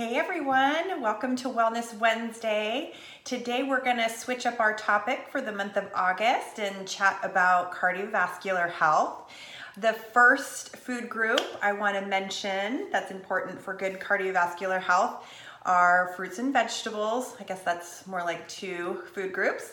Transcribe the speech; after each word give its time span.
Hey 0.00 0.16
everyone, 0.16 1.02
welcome 1.02 1.36
to 1.36 1.50
Wellness 1.50 1.94
Wednesday. 1.98 2.94
Today 3.24 3.64
we're 3.64 3.84
going 3.84 3.98
to 3.98 4.08
switch 4.08 4.46
up 4.46 4.58
our 4.58 4.74
topic 4.74 5.26
for 5.30 5.42
the 5.42 5.52
month 5.52 5.76
of 5.76 5.84
August 5.94 6.58
and 6.58 6.88
chat 6.88 7.20
about 7.22 7.74
cardiovascular 7.74 8.70
health. 8.70 9.30
The 9.76 9.92
first 9.92 10.74
food 10.74 11.10
group 11.10 11.42
I 11.60 11.74
want 11.74 11.96
to 11.96 12.06
mention 12.06 12.88
that's 12.90 13.10
important 13.10 13.60
for 13.60 13.74
good 13.74 14.00
cardiovascular 14.00 14.80
health 14.80 15.26
are 15.66 16.12
fruits 16.16 16.38
and 16.38 16.52
vegetables. 16.52 17.36
I 17.40 17.44
guess 17.44 17.62
that's 17.62 18.06
more 18.06 18.22
like 18.22 18.48
two 18.48 19.02
food 19.14 19.32
groups. 19.32 19.72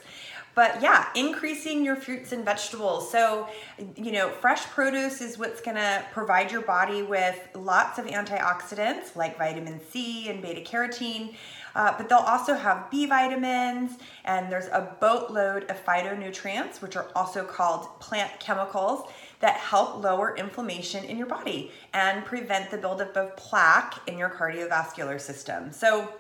But 0.56 0.82
yeah, 0.82 1.10
increasing 1.14 1.86
your 1.86 1.96
fruits 1.96 2.32
and 2.32 2.44
vegetables. 2.44 3.12
So, 3.12 3.48
you 3.96 4.12
know, 4.12 4.30
fresh 4.30 4.66
produce 4.66 5.22
is 5.22 5.38
what's 5.38 5.62
gonna 5.62 6.04
provide 6.12 6.52
your 6.52 6.64
body 6.64 7.04
with 7.04 7.38
lots 7.54 8.00
of 8.00 8.06
antioxidants 8.06 9.16
like 9.16 9.38
vitamin 9.38 9.80
C 9.92 10.30
and 10.30 10.42
beta 10.42 10.62
carotene. 10.62 11.36
Uh, 11.76 11.94
but 11.96 12.10
they'll 12.10 12.18
also 12.18 12.56
have 12.56 12.90
B 12.90 13.06
vitamins, 13.06 14.00
and 14.26 14.52
there's 14.52 14.66
a 14.70 14.98
boatload 15.00 15.70
of 15.70 15.86
phytonutrients, 15.86 16.82
which 16.82 16.96
are 16.96 17.06
also 17.16 17.44
called 17.44 18.00
plant 18.00 18.32
chemicals, 18.40 19.08
that 19.40 19.58
help 19.58 20.04
lower 20.04 20.36
inflammation 20.36 21.04
in 21.04 21.18
your 21.18 21.28
body 21.28 21.72
and 21.94 22.26
prevent 22.26 22.72
the 22.72 22.78
buildup 22.78 23.16
of 23.16 23.36
plaque 23.38 24.00
in 24.08 24.18
your 24.18 24.30
cardiovascular 24.30 25.20
system. 25.20 25.72
So, 25.72 26.14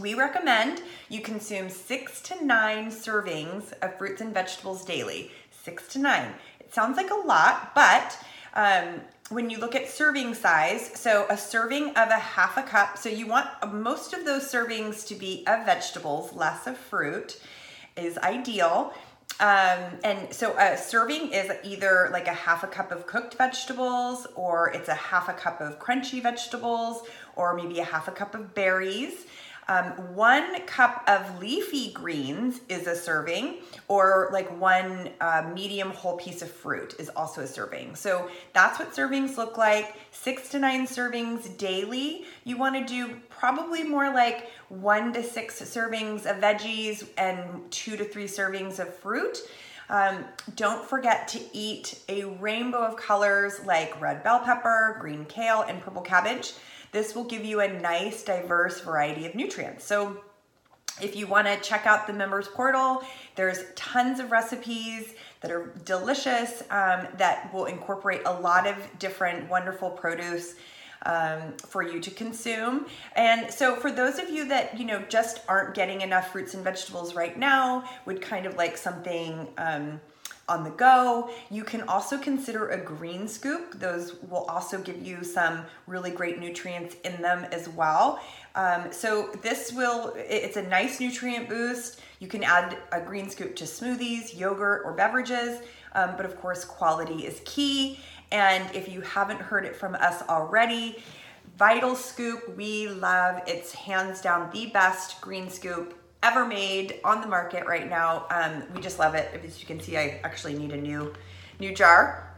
we 0.00 0.12
recommend 0.12 0.82
you 1.08 1.22
consume 1.22 1.70
six 1.70 2.20
to 2.22 2.44
nine 2.44 2.90
servings 2.90 3.72
of 3.80 3.96
fruits 3.96 4.20
and 4.20 4.34
vegetables 4.34 4.84
daily. 4.84 5.30
Six 5.50 5.88
to 5.88 5.98
nine. 5.98 6.32
It 6.60 6.74
sounds 6.74 6.96
like 6.98 7.10
a 7.10 7.14
lot, 7.14 7.74
but 7.74 8.18
um, 8.54 9.00
when 9.30 9.50
you 9.50 9.58
look 9.58 9.74
at 9.74 9.88
serving 9.88 10.34
size, 10.34 10.90
so 10.94 11.26
a 11.30 11.36
serving 11.36 11.90
of 11.90 12.08
a 12.10 12.18
half 12.18 12.56
a 12.56 12.62
cup, 12.62 12.98
so 12.98 13.08
you 13.08 13.26
want 13.26 13.48
most 13.72 14.12
of 14.12 14.24
those 14.24 14.50
servings 14.50 15.06
to 15.08 15.14
be 15.14 15.44
of 15.46 15.64
vegetables, 15.64 16.32
less 16.32 16.66
of 16.66 16.76
fruit, 16.76 17.40
is 17.96 18.18
ideal. 18.18 18.92
Um, 19.38 19.98
and 20.02 20.32
so 20.32 20.56
a 20.58 20.78
serving 20.78 21.32
is 21.32 21.52
either 21.62 22.08
like 22.10 22.26
a 22.26 22.32
half 22.32 22.64
a 22.64 22.66
cup 22.66 22.90
of 22.90 23.06
cooked 23.06 23.34
vegetables, 23.34 24.26
or 24.34 24.70
it's 24.70 24.88
a 24.88 24.94
half 24.94 25.28
a 25.28 25.34
cup 25.34 25.60
of 25.60 25.78
crunchy 25.78 26.22
vegetables, 26.22 27.02
or 27.34 27.54
maybe 27.54 27.78
a 27.80 27.84
half 27.84 28.08
a 28.08 28.12
cup 28.12 28.34
of 28.34 28.54
berries. 28.54 29.26
Um, 29.68 30.14
one 30.14 30.64
cup 30.66 31.02
of 31.08 31.40
leafy 31.40 31.92
greens 31.92 32.60
is 32.68 32.86
a 32.86 32.94
serving, 32.94 33.56
or 33.88 34.30
like 34.32 34.48
one 34.60 35.10
uh, 35.20 35.50
medium 35.54 35.90
whole 35.90 36.16
piece 36.16 36.40
of 36.40 36.50
fruit 36.50 36.94
is 37.00 37.08
also 37.10 37.40
a 37.40 37.46
serving. 37.46 37.96
So 37.96 38.30
that's 38.52 38.78
what 38.78 38.92
servings 38.92 39.36
look 39.36 39.58
like. 39.58 39.96
Six 40.12 40.50
to 40.50 40.60
nine 40.60 40.86
servings 40.86 41.56
daily. 41.58 42.26
You 42.44 42.56
want 42.56 42.76
to 42.76 42.84
do 42.84 43.16
probably 43.28 43.82
more 43.82 44.12
like 44.14 44.50
one 44.68 45.12
to 45.14 45.22
six 45.22 45.60
servings 45.60 46.26
of 46.26 46.36
veggies 46.40 47.06
and 47.18 47.70
two 47.70 47.96
to 47.96 48.04
three 48.04 48.26
servings 48.26 48.78
of 48.78 48.94
fruit. 48.94 49.38
Um, 49.88 50.24
don't 50.56 50.84
forget 50.84 51.28
to 51.28 51.40
eat 51.52 52.00
a 52.08 52.24
rainbow 52.24 52.78
of 52.78 52.96
colors 52.96 53.60
like 53.64 54.00
red 54.00 54.22
bell 54.24 54.40
pepper, 54.40 54.96
green 55.00 55.24
kale, 55.26 55.62
and 55.62 55.80
purple 55.80 56.02
cabbage. 56.02 56.54
This 56.92 57.14
will 57.14 57.24
give 57.24 57.44
you 57.44 57.60
a 57.60 57.80
nice, 57.80 58.22
diverse 58.22 58.80
variety 58.80 59.26
of 59.26 59.34
nutrients. 59.34 59.84
So 59.84 60.20
if 61.00 61.14
you 61.14 61.26
want 61.26 61.46
to 61.46 61.56
check 61.60 61.86
out 61.86 62.06
the 62.06 62.12
members 62.12 62.48
portal, 62.48 63.02
there's 63.34 63.64
tons 63.74 64.18
of 64.18 64.32
recipes 64.32 65.14
that 65.40 65.50
are 65.50 65.72
delicious 65.84 66.62
um, 66.70 67.06
that 67.18 67.52
will 67.52 67.66
incorporate 67.66 68.22
a 68.24 68.32
lot 68.40 68.66
of 68.66 68.76
different 68.98 69.48
wonderful 69.50 69.90
produce 69.90 70.54
um, 71.06 71.52
for 71.56 71.82
you 71.82 72.00
to 72.00 72.10
consume. 72.10 72.86
And 73.14 73.50
so, 73.50 73.76
for 73.76 73.90
those 73.90 74.18
of 74.18 74.28
you 74.28 74.46
that 74.48 74.78
you 74.78 74.84
know 74.84 75.02
just 75.08 75.40
aren't 75.48 75.74
getting 75.74 76.02
enough 76.02 76.32
fruits 76.32 76.52
and 76.52 76.62
vegetables 76.62 77.14
right 77.14 77.38
now, 77.38 77.88
would 78.04 78.20
kind 78.20 78.44
of 78.44 78.56
like 78.56 78.76
something. 78.76 79.48
Um, 79.56 80.00
on 80.48 80.62
the 80.62 80.70
go. 80.70 81.30
You 81.50 81.64
can 81.64 81.82
also 81.82 82.18
consider 82.18 82.68
a 82.68 82.78
green 82.78 83.26
scoop. 83.26 83.80
Those 83.80 84.14
will 84.28 84.44
also 84.44 84.80
give 84.80 85.04
you 85.04 85.24
some 85.24 85.64
really 85.86 86.10
great 86.10 86.38
nutrients 86.38 86.96
in 87.04 87.20
them 87.20 87.44
as 87.50 87.68
well. 87.68 88.20
Um, 88.54 88.92
so 88.92 89.30
this 89.42 89.72
will, 89.72 90.14
it's 90.16 90.56
a 90.56 90.62
nice 90.62 91.00
nutrient 91.00 91.48
boost. 91.48 92.00
You 92.20 92.28
can 92.28 92.44
add 92.44 92.78
a 92.92 93.00
green 93.00 93.28
scoop 93.28 93.56
to 93.56 93.64
smoothies, 93.64 94.38
yogurt, 94.38 94.82
or 94.84 94.92
beverages. 94.92 95.60
Um, 95.94 96.12
but 96.16 96.26
of 96.26 96.38
course, 96.40 96.64
quality 96.64 97.26
is 97.26 97.40
key. 97.44 97.98
And 98.32 98.74
if 98.74 98.88
you 98.88 99.00
haven't 99.02 99.40
heard 99.40 99.64
it 99.64 99.76
from 99.76 99.94
us 99.94 100.22
already, 100.28 101.02
Vital 101.58 101.94
Scoop, 101.94 102.54
we 102.56 102.88
love. 102.88 103.40
It's 103.46 103.72
hands 103.72 104.20
down 104.20 104.50
the 104.52 104.66
best 104.66 105.20
green 105.20 105.48
scoop 105.48 105.98
ever 106.22 106.44
made 106.44 107.00
on 107.04 107.20
the 107.20 107.26
market 107.26 107.66
right 107.66 107.88
now. 107.88 108.26
Um, 108.30 108.64
we 108.74 108.80
just 108.80 108.98
love 108.98 109.14
it. 109.14 109.40
As 109.44 109.60
you 109.60 109.66
can 109.66 109.80
see, 109.80 109.96
I 109.96 110.20
actually 110.24 110.54
need 110.54 110.72
a 110.72 110.76
new 110.76 111.14
new 111.58 111.74
jar. 111.74 112.34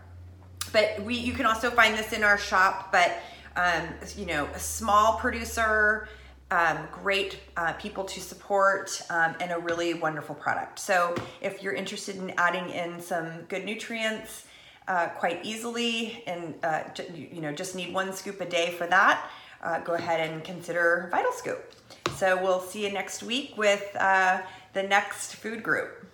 But 0.73 1.03
we 1.03 1.17
you 1.17 1.33
can 1.33 1.47
also 1.47 1.71
find 1.71 1.99
this 1.99 2.13
in 2.13 2.23
our 2.23 2.39
shop. 2.39 2.93
But 2.93 3.19
um, 3.57 3.89
you 4.17 4.27
know, 4.27 4.45
a 4.55 4.59
small 4.59 5.19
producer, 5.19 6.09
um, 6.53 6.79
great 6.93 7.41
uh, 7.57 7.73
people 7.73 8.05
to 8.05 8.21
support, 8.21 9.03
um, 9.11 9.35
and 9.41 9.51
a 9.51 9.59
really 9.59 9.95
wonderful 9.95 10.35
product. 10.35 10.79
So 10.79 11.15
if 11.41 11.63
you're 11.63 11.73
interested 11.73 12.17
in 12.17 12.33
adding 12.37 12.71
in 12.71 13.01
some 13.01 13.43
good 13.49 13.65
nutrients. 13.65 14.45
Uh, 14.89 15.07
quite 15.21 15.45
easily, 15.45 16.25
and 16.27 16.55
uh, 16.63 16.81
you 17.15 17.43
know, 17.43 17.53
just 17.53 17.77
need 17.77 17.93
one 17.93 18.11
scoop 18.11 18.41
a 18.41 18.47
day 18.47 18.71
for 18.71 18.87
that. 18.87 19.31
Uh, 19.63 19.79
go 19.81 19.93
ahead 19.93 20.19
and 20.31 20.43
consider 20.43 21.09
Vital 21.11 21.31
Scoop. 21.33 21.75
So 22.17 22.43
we'll 22.43 22.61
see 22.61 22.87
you 22.87 22.93
next 22.93 23.23
week 23.23 23.53
with 23.59 23.85
uh, 24.01 24.41
the 24.73 24.83
next 24.83 25.35
food 25.35 25.63
group. 25.63 26.07